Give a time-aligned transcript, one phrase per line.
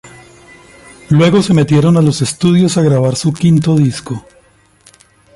[1.09, 4.25] Luego se metieron a los estudios a grabar su quinto disco.